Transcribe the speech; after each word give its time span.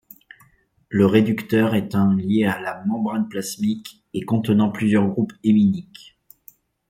Le 0.89 1.05
réducteur 1.05 1.75
est 1.75 1.93
un 1.93 2.17
lié 2.17 2.45
à 2.45 2.59
la 2.59 2.83
membrane 2.85 3.29
plasmique 3.29 4.03
et 4.15 4.21
contenant 4.21 4.71
plusieurs 4.71 5.07
groupes 5.07 5.33
héminiques. 5.43 6.17